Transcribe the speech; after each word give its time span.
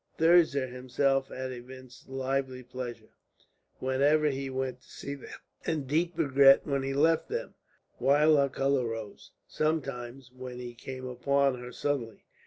Thirza 0.17 0.65
herself 0.65 1.27
had 1.27 1.51
evinced 1.51 2.09
lively 2.09 2.63
pleasure, 2.63 3.11
whenever 3.77 4.29
he 4.31 4.49
went 4.49 4.81
to 4.81 4.89
see 4.89 5.13
them, 5.13 5.37
and 5.63 5.85
deep 5.87 6.17
regret 6.17 6.65
when 6.65 6.81
he 6.81 6.91
left 6.95 7.29
them; 7.29 7.53
while 7.99 8.35
her 8.37 8.49
colour 8.49 8.87
rose, 8.87 9.29
sometimes, 9.47 10.31
when 10.31 10.57
he 10.57 10.73
came 10.73 11.05
upon 11.05 11.59
her 11.61 11.71
suddenly. 11.71 12.25